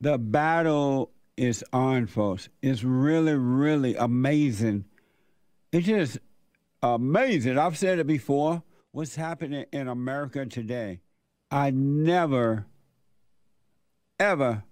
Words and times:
The 0.00 0.16
battle 0.16 1.10
is 1.36 1.64
on, 1.72 2.06
folks. 2.06 2.48
It's 2.62 2.84
really, 2.84 3.34
really 3.34 3.96
amazing. 3.96 4.84
It's 5.72 5.86
just 5.86 6.18
amazing. 6.82 7.58
I've 7.58 7.76
said 7.76 7.98
it 7.98 8.06
before. 8.06 8.62
What's 8.92 9.16
happening 9.16 9.66
in 9.72 9.88
America 9.88 10.46
today? 10.46 11.00
I 11.50 11.70
never, 11.70 12.66
ever 14.18 14.62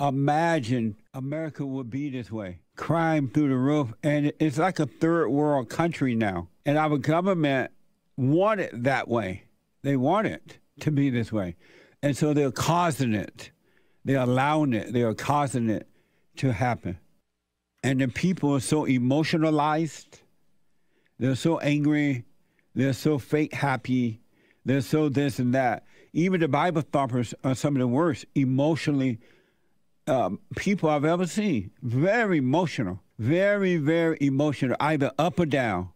imagined 0.00 0.96
America 1.14 1.64
would 1.64 1.90
be 1.90 2.10
this 2.10 2.30
way. 2.30 2.60
Crime 2.76 3.28
through 3.28 3.48
the 3.48 3.56
roof. 3.56 3.92
And 4.02 4.32
it's 4.38 4.58
like 4.58 4.78
a 4.78 4.86
third 4.86 5.28
world 5.28 5.68
country 5.68 6.14
now. 6.14 6.48
And 6.64 6.78
our 6.78 6.98
government 6.98 7.72
want 8.16 8.60
it 8.60 8.82
that 8.84 9.08
way. 9.08 9.44
They 9.82 9.96
want 9.96 10.26
it 10.26 10.58
to 10.80 10.90
be 10.90 11.10
this 11.10 11.32
way. 11.32 11.56
And 12.02 12.16
so 12.16 12.32
they're 12.32 12.52
causing 12.52 13.14
it. 13.14 13.50
They're 14.04 14.20
allowing 14.20 14.72
it. 14.72 14.92
They're 14.92 15.14
causing 15.14 15.68
it 15.68 15.88
to 16.36 16.52
happen. 16.52 16.98
And 17.82 18.00
the 18.00 18.08
people 18.08 18.54
are 18.54 18.60
so 18.60 18.84
emotionalized. 18.84 20.20
They're 21.18 21.34
so 21.34 21.58
angry. 21.58 22.24
They're 22.74 22.92
so 22.92 23.18
fake 23.18 23.52
happy. 23.52 24.20
They're 24.64 24.80
so 24.80 25.08
this 25.08 25.38
and 25.38 25.54
that. 25.54 25.84
Even 26.12 26.40
the 26.40 26.48
Bible 26.48 26.82
thumpers 26.82 27.34
are 27.44 27.54
some 27.54 27.76
of 27.76 27.80
the 27.80 27.88
worst 27.88 28.24
emotionally 28.34 29.18
um, 30.06 30.40
people 30.56 30.88
I've 30.88 31.04
ever 31.04 31.26
seen. 31.26 31.70
Very 31.82 32.38
emotional. 32.38 33.00
Very, 33.18 33.76
very 33.76 34.16
emotional, 34.20 34.76
either 34.78 35.10
up 35.18 35.40
or 35.40 35.46
down. 35.46 35.90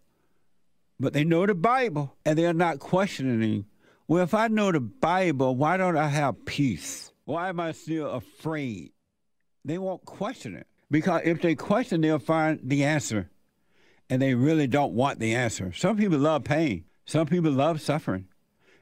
But 0.98 1.12
they 1.12 1.24
know 1.24 1.46
the 1.46 1.54
Bible 1.54 2.16
and 2.24 2.38
they're 2.38 2.52
not 2.52 2.78
questioning. 2.78 3.66
Well, 4.08 4.22
if 4.22 4.34
I 4.34 4.48
know 4.48 4.72
the 4.72 4.80
Bible, 4.80 5.56
why 5.56 5.76
don't 5.76 5.96
I 5.96 6.08
have 6.08 6.44
peace? 6.44 7.12
Why 7.24 7.48
am 7.48 7.60
I 7.60 7.72
still 7.72 8.10
afraid? 8.10 8.92
They 9.64 9.78
won't 9.78 10.04
question 10.04 10.56
it. 10.56 10.66
Because 10.90 11.22
if 11.24 11.40
they 11.40 11.54
question, 11.54 12.00
they'll 12.00 12.18
find 12.18 12.60
the 12.62 12.84
answer. 12.84 13.30
And 14.10 14.20
they 14.20 14.34
really 14.34 14.66
don't 14.66 14.92
want 14.92 15.20
the 15.20 15.34
answer. 15.34 15.72
Some 15.72 15.96
people 15.96 16.18
love 16.18 16.44
pain. 16.44 16.84
Some 17.06 17.26
people 17.26 17.50
love 17.50 17.80
suffering. 17.80 18.26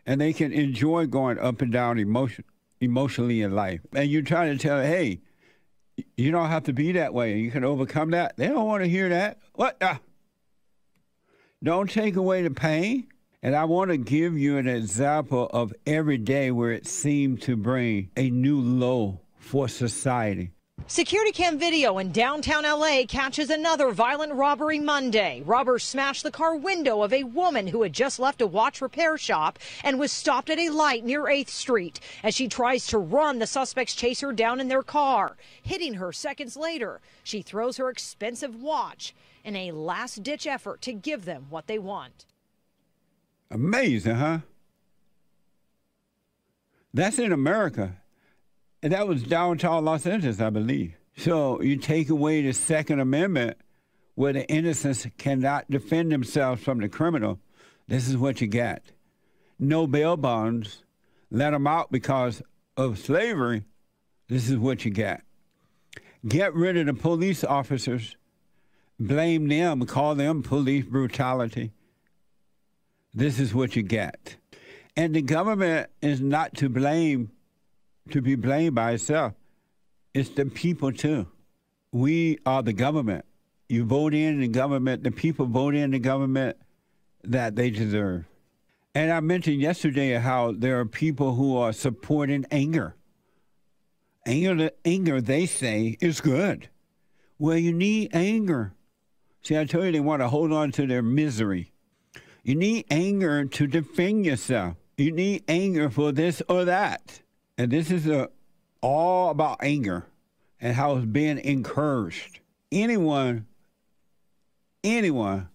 And 0.06 0.20
they 0.20 0.32
can 0.32 0.52
enjoy 0.52 1.06
going 1.06 1.38
up 1.38 1.62
and 1.62 1.70
down 1.70 1.98
emotion, 1.98 2.44
emotionally 2.80 3.42
in 3.42 3.54
life. 3.54 3.80
And 3.92 4.10
you 4.10 4.22
try 4.22 4.48
to 4.48 4.58
tell 4.58 4.78
them, 4.78 4.86
hey, 4.86 5.20
you 6.16 6.32
don't 6.32 6.48
have 6.48 6.64
to 6.64 6.72
be 6.72 6.92
that 6.92 7.14
way. 7.14 7.38
You 7.38 7.50
can 7.50 7.62
overcome 7.62 8.10
that. 8.10 8.36
They 8.36 8.48
don't 8.48 8.66
want 8.66 8.82
to 8.82 8.88
hear 8.88 9.08
that. 9.10 9.38
What? 9.54 9.76
Ah. 9.80 10.00
Don't 11.62 11.90
take 11.90 12.16
away 12.16 12.42
the 12.42 12.50
pain. 12.50 13.06
And 13.42 13.56
I 13.56 13.64
want 13.64 13.90
to 13.90 13.96
give 13.96 14.36
you 14.36 14.58
an 14.58 14.68
example 14.68 15.48
of 15.54 15.72
every 15.86 16.18
day 16.18 16.50
where 16.50 16.72
it 16.72 16.86
seemed 16.86 17.40
to 17.42 17.56
bring 17.56 18.10
a 18.14 18.28
new 18.28 18.60
low 18.60 19.20
for 19.38 19.66
society. 19.66 20.50
Security 20.86 21.32
cam 21.32 21.58
video 21.58 21.96
in 21.96 22.12
downtown 22.12 22.64
LA 22.64 23.04
catches 23.08 23.48
another 23.48 23.92
violent 23.92 24.34
robbery 24.34 24.78
Monday. 24.78 25.42
Robbers 25.46 25.84
smashed 25.84 26.22
the 26.22 26.30
car 26.30 26.54
window 26.54 27.02
of 27.02 27.14
a 27.14 27.24
woman 27.24 27.66
who 27.66 27.80
had 27.80 27.94
just 27.94 28.18
left 28.18 28.42
a 28.42 28.46
watch 28.46 28.82
repair 28.82 29.16
shop 29.16 29.58
and 29.82 29.98
was 29.98 30.12
stopped 30.12 30.50
at 30.50 30.58
a 30.58 30.68
light 30.68 31.02
near 31.02 31.22
8th 31.22 31.48
Street. 31.48 31.98
As 32.22 32.34
she 32.34 32.46
tries 32.46 32.86
to 32.88 32.98
run, 32.98 33.38
the 33.38 33.46
suspects 33.46 33.94
chase 33.94 34.20
her 34.20 34.34
down 34.34 34.60
in 34.60 34.68
their 34.68 34.82
car, 34.82 35.38
hitting 35.62 35.94
her 35.94 36.12
seconds 36.12 36.58
later. 36.58 37.00
She 37.24 37.40
throws 37.40 37.78
her 37.78 37.88
expensive 37.88 38.54
watch 38.54 39.14
in 39.44 39.56
a 39.56 39.72
last 39.72 40.22
ditch 40.22 40.46
effort 40.46 40.82
to 40.82 40.92
give 40.92 41.24
them 41.24 41.46
what 41.48 41.68
they 41.68 41.78
want. 41.78 42.26
Amazing, 43.50 44.14
huh? 44.14 44.38
That's 46.94 47.18
in 47.18 47.32
America. 47.32 47.96
And 48.82 48.92
that 48.92 49.06
was 49.06 49.22
downtown 49.22 49.84
Los 49.84 50.06
Angeles, 50.06 50.40
I 50.40 50.50
believe. 50.50 50.94
So 51.16 51.60
you 51.60 51.76
take 51.76 52.08
away 52.08 52.42
the 52.42 52.52
Second 52.52 53.00
Amendment 53.00 53.58
where 54.14 54.32
the 54.32 54.48
innocents 54.48 55.06
cannot 55.18 55.70
defend 55.70 56.12
themselves 56.12 56.62
from 56.62 56.80
the 56.80 56.88
criminal. 56.88 57.38
This 57.88 58.08
is 58.08 58.16
what 58.16 58.40
you 58.40 58.46
get. 58.46 58.84
No 59.58 59.86
bail 59.86 60.16
bonds. 60.16 60.84
Let 61.30 61.50
them 61.50 61.66
out 61.66 61.92
because 61.92 62.42
of 62.76 62.98
slavery. 62.98 63.64
This 64.28 64.48
is 64.48 64.56
what 64.56 64.84
you 64.84 64.90
get. 64.90 65.22
Get 66.26 66.54
rid 66.54 66.76
of 66.76 66.86
the 66.86 66.94
police 66.94 67.44
officers. 67.44 68.16
Blame 68.98 69.48
them. 69.48 69.84
Call 69.86 70.14
them 70.14 70.42
police 70.42 70.84
brutality. 70.84 71.72
This 73.12 73.40
is 73.40 73.54
what 73.54 73.76
you 73.76 73.82
get. 73.82 74.36
And 74.96 75.14
the 75.14 75.22
government 75.22 75.90
is 76.02 76.20
not 76.20 76.54
to 76.56 76.68
blame, 76.68 77.30
to 78.10 78.20
be 78.20 78.34
blamed 78.34 78.74
by 78.74 78.92
itself. 78.92 79.34
It's 80.14 80.30
the 80.30 80.46
people 80.46 80.92
too. 80.92 81.26
We 81.92 82.38
are 82.46 82.62
the 82.62 82.72
government. 82.72 83.24
You 83.68 83.84
vote 83.84 84.14
in 84.14 84.40
the 84.40 84.48
government, 84.48 85.04
the 85.04 85.10
people 85.10 85.46
vote 85.46 85.74
in 85.74 85.92
the 85.92 85.98
government 85.98 86.56
that 87.22 87.56
they 87.56 87.70
deserve. 87.70 88.24
And 88.94 89.12
I 89.12 89.20
mentioned 89.20 89.60
yesterday 89.60 90.14
how 90.18 90.52
there 90.52 90.80
are 90.80 90.84
people 90.84 91.34
who 91.34 91.56
are 91.56 91.72
supporting 91.72 92.44
anger. 92.50 92.96
Anger, 94.26 94.70
anger, 94.84 95.20
they 95.20 95.46
say, 95.46 95.96
is 96.00 96.20
good. 96.20 96.68
Well, 97.38 97.56
you 97.56 97.72
need 97.72 98.10
anger. 98.12 98.74
See, 99.42 99.56
I 99.56 99.64
told 99.64 99.86
you 99.86 99.92
they 99.92 100.00
want 100.00 100.20
to 100.20 100.28
hold 100.28 100.52
on 100.52 100.72
to 100.72 100.86
their 100.86 101.02
misery. 101.02 101.69
You 102.42 102.54
need 102.54 102.86
anger 102.90 103.44
to 103.44 103.66
defend 103.66 104.24
yourself. 104.24 104.76
You 104.96 105.12
need 105.12 105.44
anger 105.48 105.90
for 105.90 106.12
this 106.12 106.42
or 106.48 106.64
that. 106.64 107.20
And 107.58 107.70
this 107.70 107.90
is 107.90 108.06
a, 108.06 108.30
all 108.80 109.30
about 109.30 109.58
anger 109.62 110.06
and 110.60 110.74
how 110.74 110.96
it's 110.96 111.06
being 111.06 111.38
encouraged. 111.38 112.40
Anyone, 112.72 113.46
anyone 114.84 115.48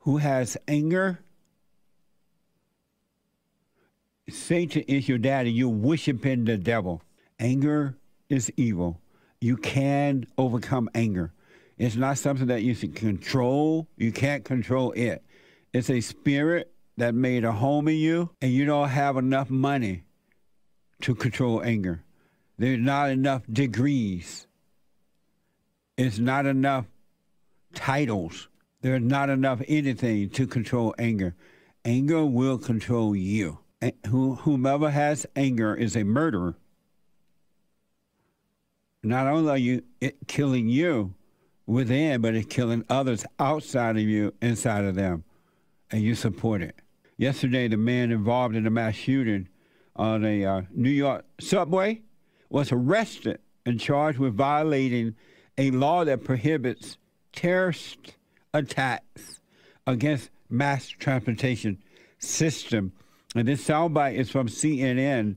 who 0.00 0.18
has 0.18 0.56
anger, 0.66 1.20
Satan 4.28 4.82
is 4.82 5.08
your 5.08 5.18
daddy. 5.18 5.52
You're 5.52 5.68
worshiping 5.68 6.44
the 6.44 6.56
devil. 6.56 7.02
Anger 7.38 7.96
is 8.28 8.52
evil. 8.56 9.00
You 9.40 9.56
can 9.56 10.26
overcome 10.38 10.88
anger. 10.94 11.32
It's 11.78 11.96
not 11.96 12.18
something 12.18 12.46
that 12.46 12.62
you 12.62 12.74
can 12.74 12.92
control. 12.92 13.88
You 13.96 14.12
can't 14.12 14.44
control 14.44 14.92
it. 14.92 15.22
It's 15.72 15.88
a 15.88 16.02
spirit 16.02 16.70
that 16.98 17.14
made 17.14 17.44
a 17.44 17.52
home 17.52 17.88
in 17.88 17.96
you, 17.96 18.30
and 18.42 18.52
you 18.52 18.66
don't 18.66 18.90
have 18.90 19.16
enough 19.16 19.48
money 19.48 20.04
to 21.00 21.14
control 21.14 21.62
anger. 21.62 22.04
There's 22.58 22.78
not 22.78 23.10
enough 23.10 23.42
degrees. 23.50 24.46
It's 25.96 26.18
not 26.18 26.44
enough 26.44 26.84
titles. 27.74 28.48
There's 28.82 29.02
not 29.02 29.30
enough 29.30 29.62
anything 29.66 30.28
to 30.30 30.46
control 30.46 30.94
anger. 30.98 31.34
Anger 31.84 32.26
will 32.26 32.58
control 32.58 33.16
you. 33.16 33.58
Whomever 34.08 34.90
has 34.90 35.26
anger 35.34 35.74
is 35.74 35.96
a 35.96 36.04
murderer. 36.04 36.54
Not 39.02 39.26
only 39.26 39.50
are 39.50 39.58
you 39.58 39.82
killing 40.28 40.68
you 40.68 41.14
within, 41.66 42.20
but 42.20 42.34
it's 42.34 42.46
killing 42.46 42.84
others 42.90 43.24
outside 43.40 43.96
of 43.96 44.02
you, 44.02 44.34
inside 44.42 44.84
of 44.84 44.94
them 44.94 45.24
and 45.92 46.02
you 46.02 46.14
support 46.14 46.62
it. 46.62 46.80
Yesterday, 47.18 47.68
the 47.68 47.76
man 47.76 48.10
involved 48.10 48.56
in 48.56 48.64
the 48.64 48.70
mass 48.70 48.94
shooting 48.94 49.48
on 49.94 50.24
a 50.24 50.44
uh, 50.44 50.62
New 50.74 50.90
York 50.90 51.24
subway 51.38 52.00
was 52.48 52.72
arrested 52.72 53.38
and 53.64 53.78
charged 53.78 54.18
with 54.18 54.34
violating 54.34 55.14
a 55.58 55.70
law 55.70 56.04
that 56.04 56.24
prohibits 56.24 56.96
terrorist 57.32 58.16
attacks 58.54 59.40
against 59.86 60.30
mass 60.48 60.88
transportation 60.88 61.82
system. 62.18 62.92
And 63.34 63.46
this 63.46 63.66
soundbite 63.66 64.14
is 64.14 64.30
from 64.30 64.48
CNN 64.48 65.36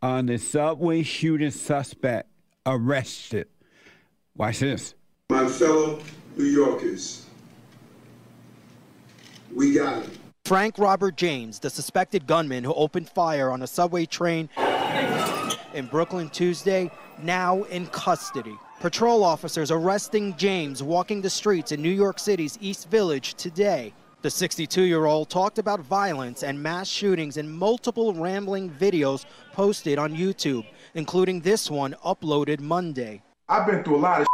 on 0.00 0.26
the 0.26 0.38
subway 0.38 1.02
shooting 1.02 1.50
suspect 1.50 2.28
arrested. 2.66 3.48
Watch 4.36 4.60
this. 4.60 4.94
My 5.30 5.48
fellow 5.48 6.00
New 6.36 6.44
Yorkers, 6.44 7.26
we 9.54 9.74
got 9.74 10.02
him. 10.02 10.10
Frank 10.44 10.76
Robert 10.78 11.16
James, 11.16 11.58
the 11.60 11.70
suspected 11.70 12.26
gunman 12.26 12.64
who 12.64 12.74
opened 12.74 13.08
fire 13.08 13.50
on 13.50 13.62
a 13.62 13.66
subway 13.66 14.04
train 14.06 14.48
in 15.72 15.86
Brooklyn 15.86 16.28
Tuesday, 16.30 16.90
now 17.22 17.62
in 17.64 17.86
custody. 17.86 18.58
Patrol 18.80 19.22
officers 19.22 19.70
arresting 19.70 20.36
James 20.36 20.82
walking 20.82 21.22
the 21.22 21.30
streets 21.30 21.70
in 21.70 21.80
New 21.80 21.90
York 21.90 22.18
City's 22.18 22.58
East 22.60 22.90
Village 22.90 23.34
today. 23.34 23.94
The 24.22 24.28
62-year-old 24.28 25.30
talked 25.30 25.58
about 25.58 25.80
violence 25.80 26.42
and 26.42 26.60
mass 26.60 26.88
shootings 26.88 27.36
in 27.36 27.48
multiple 27.48 28.12
rambling 28.12 28.70
videos 28.70 29.24
posted 29.52 29.98
on 29.98 30.14
YouTube, 30.14 30.66
including 30.94 31.40
this 31.40 31.70
one 31.70 31.94
uploaded 32.04 32.60
Monday. 32.60 33.22
I've 33.48 33.66
been 33.66 33.84
through 33.84 33.96
a 33.96 33.98
lot 33.98 34.20
of 34.20 34.26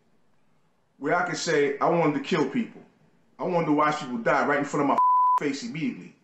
where 0.98 1.14
I 1.14 1.26
can 1.26 1.36
say 1.36 1.78
I 1.78 1.88
wanted 1.88 2.14
to 2.14 2.20
kill 2.20 2.48
people. 2.48 2.82
I 3.38 3.44
wanted 3.44 3.66
to 3.66 3.72
watch 3.72 4.00
people 4.00 4.18
die 4.18 4.46
right 4.46 4.58
in 4.58 4.64
front 4.64 4.82
of 4.82 4.88
my 4.88 4.98
face 5.44 5.62
immediately. 5.62 6.14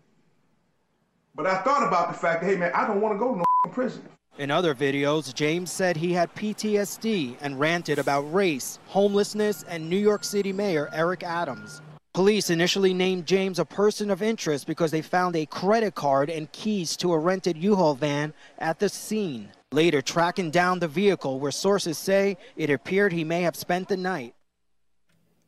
But 1.34 1.46
I 1.46 1.58
thought 1.62 1.86
about 1.86 2.12
the 2.12 2.18
fact 2.18 2.42
that, 2.42 2.48
hey 2.48 2.56
man, 2.56 2.72
I 2.74 2.86
don't 2.86 3.00
want 3.00 3.14
to 3.14 3.18
go 3.18 3.32
to 3.32 3.38
no 3.38 3.44
prison. 3.72 4.02
In 4.38 4.50
other 4.50 4.74
videos, 4.74 5.32
James 5.34 5.70
said 5.70 5.96
he 5.96 6.12
had 6.12 6.34
PTSD 6.34 7.36
and 7.42 7.60
ranted 7.60 7.98
about 7.98 8.22
race, 8.32 8.78
homelessness, 8.86 9.62
and 9.64 9.88
New 9.88 9.98
York 9.98 10.24
City 10.24 10.52
Mayor 10.52 10.88
Eric 10.92 11.22
Adams. 11.22 11.82
Police 12.14 12.50
initially 12.50 12.92
named 12.92 13.26
James 13.26 13.58
a 13.58 13.64
person 13.64 14.10
of 14.10 14.22
interest 14.22 14.66
because 14.66 14.90
they 14.90 15.02
found 15.02 15.36
a 15.36 15.46
credit 15.46 15.94
card 15.94 16.28
and 16.28 16.50
keys 16.52 16.96
to 16.98 17.12
a 17.12 17.18
rented 17.18 17.56
U-Haul 17.56 17.94
van 17.94 18.34
at 18.58 18.78
the 18.78 18.88
scene. 18.88 19.50
Later, 19.70 20.02
tracking 20.02 20.50
down 20.50 20.78
the 20.78 20.88
vehicle 20.88 21.40
where 21.40 21.52
sources 21.52 21.96
say 21.96 22.36
it 22.56 22.68
appeared 22.68 23.12
he 23.12 23.24
may 23.24 23.42
have 23.42 23.56
spent 23.56 23.88
the 23.88 23.96
night. 23.96 24.34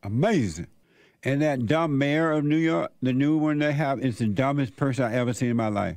Amazing. 0.02 0.68
And 1.24 1.40
that 1.40 1.66
dumb 1.66 1.96
mayor 1.96 2.32
of 2.32 2.44
New 2.44 2.56
York, 2.58 2.92
the 3.00 3.14
new 3.14 3.38
one 3.38 3.58
they 3.58 3.72
have, 3.72 4.00
is 4.00 4.18
the 4.18 4.26
dumbest 4.26 4.76
person 4.76 5.04
I 5.04 5.14
ever 5.14 5.32
seen 5.32 5.50
in 5.50 5.56
my 5.56 5.68
life. 5.68 5.96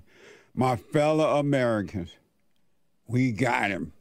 My 0.56 0.78
fellow 0.78 1.38
Americans, 1.38 2.16
we 3.08 3.32
got 3.34 3.70
him. 3.70 3.92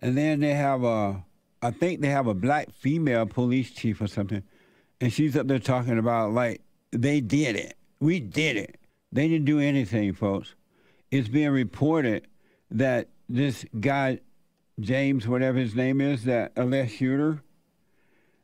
And 0.00 0.16
then 0.16 0.40
they 0.40 0.54
have 0.54 0.82
a, 0.82 1.22
I 1.60 1.70
think 1.70 2.00
they 2.00 2.08
have 2.08 2.26
a 2.26 2.34
black 2.34 2.72
female 2.72 3.26
police 3.26 3.70
chief 3.70 4.00
or 4.00 4.06
something, 4.06 4.42
and 4.98 5.12
she's 5.12 5.36
up 5.36 5.46
there 5.46 5.58
talking 5.58 5.98
about 5.98 6.32
like 6.32 6.62
they 6.90 7.20
did 7.20 7.54
it, 7.54 7.76
we 8.00 8.18
did 8.18 8.56
it. 8.56 8.80
They 9.12 9.28
didn't 9.28 9.44
do 9.44 9.60
anything, 9.60 10.14
folks. 10.14 10.54
It's 11.10 11.28
being 11.28 11.50
reported 11.50 12.26
that 12.70 13.08
this 13.28 13.64
guy, 13.78 14.20
James, 14.78 15.28
whatever 15.28 15.58
his 15.58 15.74
name 15.74 16.00
is, 16.00 16.24
that 16.24 16.52
alleged 16.56 16.92
shooter, 16.92 17.42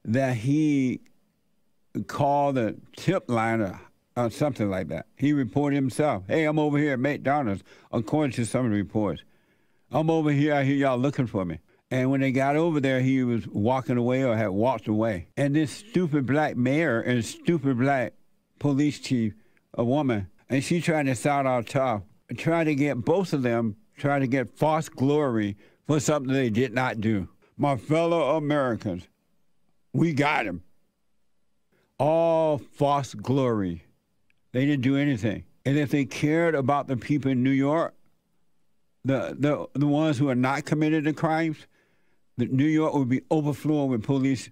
that 0.06 0.36
he 0.36 1.00
called 2.06 2.56
a 2.56 2.74
tip 2.96 3.28
line 3.28 3.60
or 4.16 4.30
something 4.30 4.70
like 4.70 4.88
that. 4.88 5.06
He 5.16 5.32
reported 5.32 5.76
himself. 5.76 6.24
Hey, 6.28 6.44
I'm 6.44 6.58
over 6.58 6.78
here 6.78 6.92
at 6.92 7.00
McDonald's, 7.00 7.62
according 7.92 8.32
to 8.32 8.46
some 8.46 8.64
of 8.64 8.70
the 8.70 8.76
reports. 8.76 9.22
I'm 9.90 10.08
over 10.08 10.30
here. 10.30 10.54
I 10.54 10.64
hear 10.64 10.76
y'all 10.76 10.98
looking 10.98 11.26
for 11.26 11.44
me. 11.44 11.58
And 11.90 12.10
when 12.10 12.20
they 12.20 12.32
got 12.32 12.56
over 12.56 12.80
there, 12.80 13.00
he 13.00 13.22
was 13.22 13.46
walking 13.46 13.96
away 13.96 14.24
or 14.24 14.36
had 14.36 14.48
walked 14.48 14.88
away. 14.88 15.28
And 15.36 15.54
this 15.54 15.70
stupid 15.70 16.26
black 16.26 16.56
mayor 16.56 17.00
and 17.00 17.24
stupid 17.24 17.78
black 17.78 18.14
police 18.58 18.98
chief, 18.98 19.34
a 19.74 19.84
woman, 19.84 20.28
and 20.48 20.64
she 20.64 20.80
tried 20.80 21.06
to 21.06 21.14
sound 21.14 21.46
all 21.46 21.62
tough, 21.62 22.02
trying 22.36 22.66
to 22.66 22.74
get 22.74 23.04
both 23.04 23.32
of 23.32 23.42
them, 23.42 23.76
trying 23.96 24.20
to 24.20 24.26
get 24.26 24.56
false 24.56 24.88
glory 24.88 25.56
for 25.86 26.00
something 26.00 26.32
they 26.32 26.50
did 26.50 26.72
not 26.72 27.00
do. 27.00 27.28
My 27.56 27.76
fellow 27.76 28.36
Americans, 28.36 29.06
we 29.96 30.12
got 30.12 30.46
him. 30.46 30.62
All 31.98 32.58
false 32.58 33.14
glory. 33.14 33.84
They 34.52 34.66
didn't 34.66 34.82
do 34.82 34.96
anything. 34.96 35.44
And 35.64 35.78
if 35.78 35.90
they 35.90 36.04
cared 36.04 36.54
about 36.54 36.86
the 36.86 36.96
people 36.96 37.30
in 37.30 37.42
New 37.42 37.50
York, 37.50 37.94
the, 39.04 39.36
the, 39.38 39.66
the 39.74 39.86
ones 39.86 40.18
who 40.18 40.28
are 40.28 40.34
not 40.34 40.64
committed 40.64 41.04
the 41.04 41.12
crimes, 41.12 41.66
the 42.36 42.46
New 42.46 42.66
York 42.66 42.92
would 42.94 43.08
be 43.08 43.22
overflowing 43.30 43.90
with 43.90 44.02
police 44.02 44.50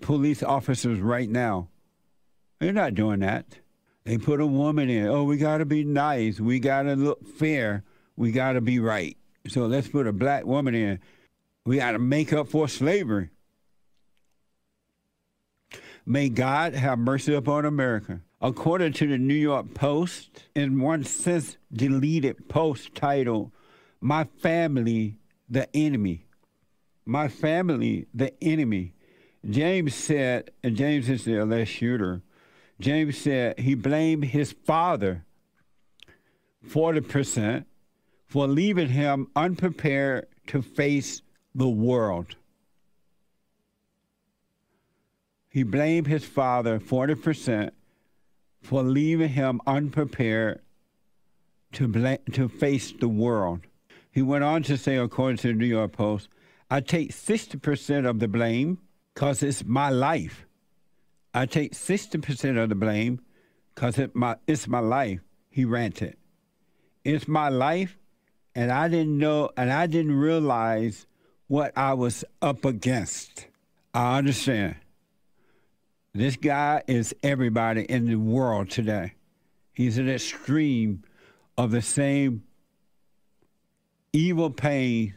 police 0.00 0.42
officers 0.42 1.00
right 1.00 1.30
now. 1.30 1.68
They're 2.58 2.72
not 2.72 2.94
doing 2.94 3.20
that. 3.20 3.46
They 4.04 4.18
put 4.18 4.40
a 4.40 4.46
woman 4.46 4.90
in. 4.90 5.06
Oh, 5.06 5.24
we 5.24 5.36
got 5.36 5.58
to 5.58 5.64
be 5.64 5.84
nice. 5.84 6.40
We 6.40 6.58
got 6.58 6.82
to 6.82 6.94
look 6.94 7.26
fair. 7.26 7.84
We 8.16 8.32
got 8.32 8.52
to 8.52 8.60
be 8.60 8.80
right. 8.80 9.16
So 9.48 9.66
let's 9.66 9.88
put 9.88 10.06
a 10.06 10.12
black 10.12 10.44
woman 10.44 10.74
in. 10.74 11.00
We 11.64 11.76
got 11.76 11.92
to 11.92 11.98
make 11.98 12.32
up 12.32 12.48
for 12.48 12.68
slavery. 12.68 13.30
May 16.06 16.28
God 16.28 16.74
have 16.74 16.98
mercy 16.98 17.34
upon 17.34 17.64
America. 17.64 18.20
According 18.40 18.92
to 18.94 19.06
the 19.06 19.16
New 19.16 19.34
York 19.34 19.72
Post, 19.72 20.44
in 20.54 20.80
one 20.80 21.02
since 21.04 21.56
deleted 21.72 22.46
post 22.48 22.94
titled, 22.94 23.52
My 24.02 24.24
Family, 24.24 25.16
the 25.48 25.74
Enemy. 25.74 26.26
My 27.06 27.28
Family, 27.28 28.06
the 28.12 28.34
Enemy. 28.42 28.92
James 29.48 29.94
said, 29.94 30.50
and 30.62 30.76
James 30.76 31.08
is 31.08 31.24
the 31.24 31.36
alleged 31.36 31.70
shooter, 31.70 32.22
James 32.80 33.16
said 33.16 33.58
he 33.58 33.74
blamed 33.74 34.26
his 34.26 34.52
father, 34.52 35.24
40%, 36.68 37.64
for 38.26 38.46
leaving 38.46 38.88
him 38.88 39.28
unprepared 39.36 40.26
to 40.48 40.60
face 40.60 41.22
the 41.54 41.68
world. 41.68 42.36
He 45.54 45.62
blamed 45.62 46.08
his 46.08 46.24
father 46.24 46.80
40% 46.80 47.70
for 48.60 48.82
leaving 48.82 49.28
him 49.28 49.60
unprepared 49.68 50.60
to, 51.74 51.86
bla- 51.86 52.18
to 52.32 52.48
face 52.48 52.90
the 52.90 53.06
world. 53.06 53.60
He 54.10 54.20
went 54.20 54.42
on 54.42 54.64
to 54.64 54.76
say, 54.76 54.96
according 54.96 55.36
to 55.38 55.46
the 55.46 55.54
New 55.54 55.66
York 55.66 55.92
Post, 55.92 56.28
I 56.68 56.80
take 56.80 57.12
60% 57.12 58.04
of 58.04 58.18
the 58.18 58.26
blame 58.26 58.78
because 59.14 59.44
it's 59.44 59.64
my 59.64 59.90
life. 59.90 60.44
I 61.32 61.46
take 61.46 61.72
60% 61.72 62.60
of 62.60 62.68
the 62.68 62.74
blame 62.74 63.20
because 63.76 63.96
it 63.96 64.16
my, 64.16 64.34
it's 64.48 64.66
my 64.66 64.80
life, 64.80 65.20
he 65.50 65.64
ranted. 65.64 66.16
It's 67.04 67.28
my 67.28 67.48
life, 67.48 67.96
and 68.56 68.72
I 68.72 68.88
didn't 68.88 69.18
know, 69.18 69.50
and 69.56 69.72
I 69.72 69.86
didn't 69.86 70.18
realize 70.18 71.06
what 71.46 71.70
I 71.78 71.94
was 71.94 72.24
up 72.42 72.64
against. 72.64 73.46
I 73.94 74.18
understand. 74.18 74.74
This 76.16 76.36
guy 76.36 76.80
is 76.86 77.12
everybody 77.24 77.82
in 77.82 78.06
the 78.06 78.14
world 78.14 78.70
today. 78.70 79.14
He's 79.72 79.98
an 79.98 80.08
extreme 80.08 81.02
of 81.58 81.72
the 81.72 81.82
same 81.82 82.44
evil 84.12 84.50
pain, 84.50 85.14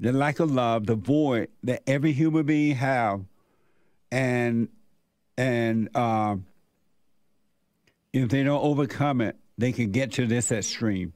the 0.00 0.14
lack 0.14 0.40
of 0.40 0.50
love, 0.50 0.86
the 0.86 0.94
void 0.94 1.50
that 1.64 1.82
every 1.86 2.12
human 2.12 2.46
being 2.46 2.74
have, 2.76 3.20
and 4.10 4.68
and 5.36 5.94
um, 5.94 6.46
if 8.14 8.30
they 8.30 8.44
don't 8.44 8.64
overcome 8.64 9.20
it, 9.20 9.36
they 9.58 9.72
can 9.72 9.90
get 9.90 10.12
to 10.12 10.26
this 10.26 10.50
extreme. 10.50 11.12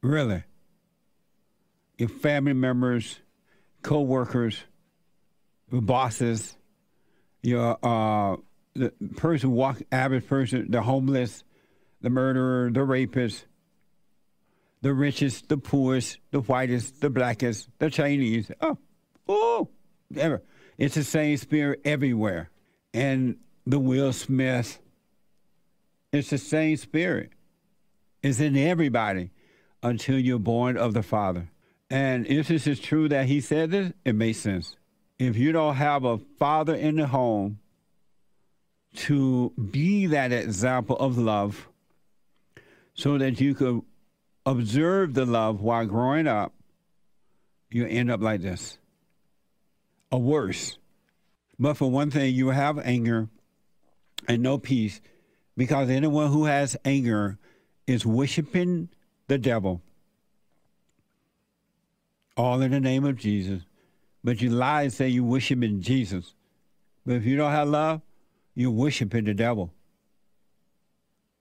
Really, 0.00 0.44
your 1.98 2.08
family 2.08 2.52
members, 2.52 3.18
co-workers 3.82 4.62
bosses, 5.70 6.56
your 7.42 7.78
uh, 7.82 8.36
the 8.74 8.92
person 9.16 9.52
walk 9.52 9.82
average 9.90 10.26
person, 10.26 10.70
the 10.70 10.82
homeless, 10.82 11.44
the 12.00 12.10
murderer, 12.10 12.70
the 12.70 12.82
rapist, 12.82 13.46
the 14.82 14.92
richest, 14.92 15.48
the 15.48 15.56
poorest, 15.56 16.18
the 16.30 16.40
whitest, 16.40 17.00
the 17.00 17.10
blackest, 17.10 17.68
the 17.78 17.90
Chinese. 17.90 18.50
Oh, 18.60 18.78
oh, 19.28 19.68
ever. 20.16 20.42
It's 20.78 20.94
the 20.94 21.04
same 21.04 21.36
spirit 21.38 21.80
everywhere. 21.84 22.50
And 22.92 23.36
the 23.66 23.78
Will 23.78 24.12
Smith, 24.12 24.78
it's 26.12 26.30
the 26.30 26.38
same 26.38 26.76
spirit. 26.76 27.30
It's 28.22 28.40
in 28.40 28.56
everybody 28.56 29.30
until 29.82 30.18
you're 30.18 30.38
born 30.38 30.76
of 30.76 30.94
the 30.94 31.02
Father. 31.02 31.48
And 31.88 32.26
if 32.26 32.48
this 32.48 32.66
is 32.66 32.80
true 32.80 33.08
that 33.08 33.26
he 33.26 33.40
said 33.40 33.70
this, 33.70 33.92
it 34.04 34.14
makes 34.14 34.38
sense 34.38 34.76
if 35.18 35.36
you 35.36 35.52
don't 35.52 35.76
have 35.76 36.04
a 36.04 36.18
father 36.38 36.74
in 36.74 36.96
the 36.96 37.06
home 37.06 37.58
to 38.94 39.52
be 39.70 40.06
that 40.06 40.32
example 40.32 40.96
of 40.96 41.18
love 41.18 41.68
so 42.94 43.18
that 43.18 43.40
you 43.40 43.54
could 43.54 43.82
observe 44.44 45.14
the 45.14 45.26
love 45.26 45.60
while 45.60 45.86
growing 45.86 46.26
up, 46.26 46.52
you 47.70 47.86
end 47.86 48.10
up 48.10 48.20
like 48.20 48.40
this 48.40 48.78
or 50.10 50.20
worse. 50.20 50.78
But 51.58 51.74
for 51.74 51.90
one 51.90 52.10
thing, 52.10 52.34
you 52.34 52.48
have 52.48 52.78
anger 52.78 53.28
and 54.28 54.42
no 54.42 54.58
peace 54.58 55.00
because 55.56 55.88
anyone 55.88 56.30
who 56.30 56.44
has 56.44 56.76
anger 56.84 57.38
is 57.86 58.04
worshiping 58.04 58.88
the 59.28 59.38
devil. 59.38 59.82
All 62.36 62.60
in 62.60 62.70
the 62.70 62.80
name 62.80 63.04
of 63.04 63.16
Jesus. 63.16 63.62
But 64.26 64.42
you 64.42 64.50
lie 64.50 64.82
and 64.82 64.92
say 64.92 65.08
you 65.08 65.22
worship 65.22 65.62
in 65.62 65.80
Jesus. 65.80 66.34
But 67.06 67.14
if 67.14 67.24
you 67.24 67.36
don't 67.36 67.52
have 67.52 67.68
love, 67.68 68.00
you're 68.56 68.72
worshiping 68.72 69.24
the 69.24 69.34
devil. 69.34 69.72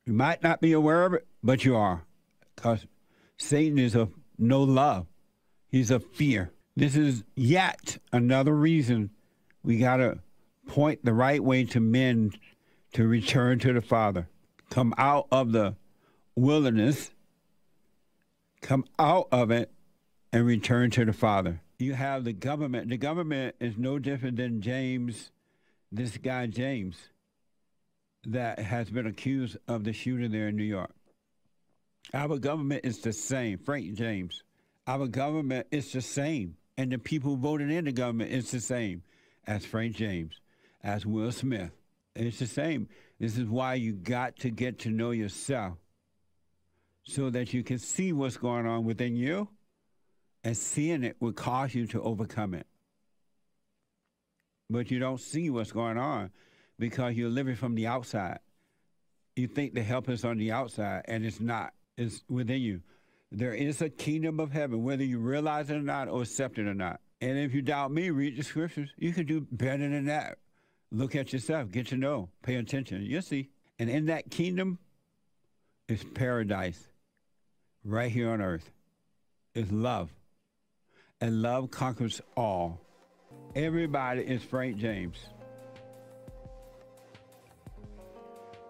You 0.06 0.13
might 0.13 0.44
not 0.44 0.62
be 0.62 0.72
aware 0.72 1.04
of 1.04 1.13
it, 1.15 1.25
but 1.42 1.65
you 1.65 1.75
are. 1.75 2.06
Because 2.56 2.86
Satan 3.38 3.80
is 3.80 3.96
of 3.96 4.13
no 4.38 4.62
love. 4.62 5.08
He's 5.68 5.89
of 5.89 6.06
fear. 6.06 6.51
This 6.75 6.96
is 6.96 7.24
yet 7.36 7.98
another 8.13 8.54
reason 8.54 9.10
we 9.63 9.80
got 9.80 9.98
to 9.98 10.20
point 10.68 11.04
the 11.04 11.13
right 11.13 11.44
way 11.44 11.63
to 11.63 11.80
men 11.80 12.34
to 12.94 13.08
return 13.08 13.58
to 13.60 13.74
the 13.74 13.82
Father. 13.82 14.30
Come 14.70 14.94
out 15.00 15.25
of 15.32 15.54
the 15.54 15.75
wilderness, 16.36 17.10
come 18.62 18.86
out 19.00 19.27
of 19.32 19.50
it, 19.50 19.72
and 20.32 20.46
return 20.46 20.92
to 20.92 21.04
the 21.04 21.13
Father 21.13 21.62
you 21.79 21.94
have 21.94 22.24
the 22.24 22.34
government. 22.34 22.89
The 22.89 22.98
government 22.98 23.55
is 23.60 23.77
no 23.77 24.00
different 24.00 24.38
than 24.38 24.62
James, 24.62 25.32
this 25.91 26.17
guy 26.17 26.48
James, 26.48 26.98
that 28.25 28.60
has 28.60 28.89
been 28.89 29.05
accused 29.05 29.58
of 29.67 29.84
the 29.84 29.94
shooting 29.94 30.32
there 30.32 30.48
in 30.48 30.55
New 30.55 30.63
York. 30.63 30.94
Our 32.13 32.38
government 32.38 32.86
is 32.86 33.00
the 33.00 33.13
same. 33.13 33.58
Frank 33.58 33.94
James. 33.96 34.44
Our 34.88 35.08
government 35.08 35.67
is 35.72 35.91
the 35.91 36.01
same. 36.01 36.58
And 36.77 36.91
the 36.91 36.98
people 36.98 37.36
voted 37.36 37.72
in 37.72 37.86
the 37.86 37.91
government 37.91 38.32
is 38.32 38.51
the 38.51 38.60
same 38.60 39.03
as 39.48 39.65
Frank 39.65 39.96
James, 39.96 40.39
as 40.84 41.05
Will 41.05 41.32
Smith. 41.32 41.72
It's 42.15 42.39
the 42.39 42.48
same. 42.48 42.89
This 43.20 43.38
is 43.38 43.46
why 43.46 43.75
you 43.75 43.94
got 43.94 44.38
to 44.38 44.50
get 44.50 44.79
to 44.79 44.89
know 44.89 45.12
yourself 45.12 45.77
so 47.03 47.29
that 47.29 47.53
you 47.53 47.63
can 47.63 47.77
see 47.79 48.12
what's 48.12 48.38
going 48.38 48.65
on 48.65 48.84
within 48.84 49.15
you, 49.15 49.48
and 50.45 50.55
seeing 50.55 51.03
it 51.03 51.17
would 51.19 51.35
cause 51.35 51.73
you 51.73 51.87
to 51.87 52.01
overcome 52.03 52.53
it. 52.53 52.67
But 54.69 54.91
you 54.91 54.99
don't 54.99 55.19
see 55.19 55.49
what's 55.49 55.71
going 55.71 55.97
on 55.97 56.29
because 56.77 57.15
you're 57.15 57.29
living 57.29 57.55
from 57.55 57.73
the 57.73 57.87
outside. 57.87 58.39
You 59.35 59.47
think 59.47 59.73
the 59.73 59.83
help 59.83 60.07
is 60.07 60.23
on 60.23 60.37
the 60.37 60.51
outside, 60.51 61.03
and 61.05 61.25
it's 61.25 61.39
not. 61.39 61.73
It's 61.97 62.23
within 62.29 62.61
you. 62.61 62.81
There 63.31 63.53
is 63.53 63.81
a 63.81 63.89
kingdom 63.89 64.39
of 64.39 64.51
heaven, 64.51 64.83
whether 64.83 65.03
you 65.03 65.17
realize 65.17 65.71
it 65.71 65.77
or 65.77 65.81
not, 65.81 66.07
or 66.07 66.21
accept 66.21 66.59
it 66.59 66.67
or 66.67 66.75
not. 66.75 67.01
And 67.21 67.39
if 67.39 67.53
you 67.53 67.63
doubt 67.63 67.91
me, 67.91 68.11
read 68.11 68.37
the 68.37 68.43
scriptures. 68.43 68.91
You 68.97 69.13
can 69.13 69.25
do 69.25 69.47
better 69.51 69.89
than 69.89 70.05
that. 70.05 70.37
Look 70.91 71.15
at 71.15 71.33
yourself, 71.33 71.71
get 71.71 71.87
to 71.87 71.97
know, 71.97 72.29
pay 72.43 72.55
attention. 72.55 73.01
You'll 73.03 73.23
see. 73.23 73.49
And 73.79 73.89
in 73.89 74.05
that 74.05 74.29
kingdom 74.29 74.77
is 75.89 76.03
paradise 76.03 76.87
right 77.83 78.11
here 78.11 78.29
on 78.29 78.41
earth. 78.41 78.71
Is 79.55 79.71
love. 79.71 80.11
And 81.22 81.41
love 81.41 81.72
conquers 81.72 82.22
all. 82.36 82.79
Everybody 83.55 84.22
is 84.22 84.43
Frank 84.43 84.77
James. 84.77 85.17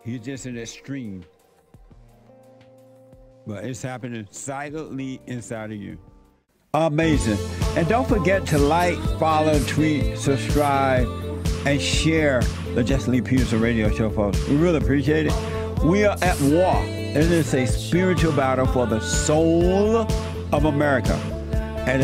He's 0.04 0.20
just 0.20 0.46
an 0.46 0.58
extreme. 0.58 1.26
But 3.48 3.66
it's 3.66 3.82
happening 3.82 4.28
silently 4.30 5.20
inside 5.26 5.72
of 5.72 5.78
you. 5.78 5.98
Amazing. 6.76 7.40
And 7.76 7.88
don't 7.88 8.08
forget 8.08 8.46
to 8.48 8.60
like, 8.60 8.98
follow, 9.18 9.58
tweet, 9.64 10.18
subscribe, 10.18 11.08
and 11.66 11.82
share 11.82 12.42
the 12.76 12.84
Jesse 12.84 13.10
Lee 13.10 13.22
Peterson 13.22 13.60
radio 13.60 13.90
show, 13.90 14.12
folks. 14.12 14.48
We 14.48 14.58
really 14.58 14.78
appreciate 14.78 15.28
it. 15.28 15.84
We 15.84 16.06
are 16.06 16.18
at 16.22 16.40
war. 16.42 16.76
It 16.86 17.18
is 17.18 17.54
a 17.56 17.66
spiritual 17.66 18.34
battle 18.34 18.68
for 18.68 18.86
the 18.86 19.00
soul 19.00 20.08
of 20.52 20.66
America. 20.66 21.14
And 21.88 22.04